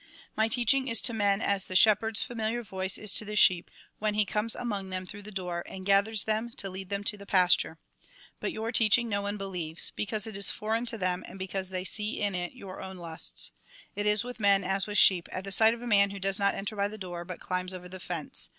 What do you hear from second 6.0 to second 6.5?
them,